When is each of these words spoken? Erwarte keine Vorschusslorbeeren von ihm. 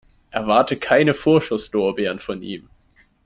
Erwarte 0.31 0.77
keine 0.77 1.13
Vorschusslorbeeren 1.13 2.17
von 2.17 2.41
ihm. 2.41 2.69